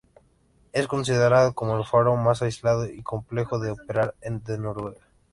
Es 0.73 0.87
considerado 0.87 1.53
como 1.53 1.77
el 1.77 1.85
faro 1.85 2.15
más 2.15 2.41
aislado 2.41 2.87
y 2.87 3.03
complejo 3.03 3.59
de 3.59 3.69
operar 3.69 4.15
de 4.19 4.57
Noruega. 4.57 4.97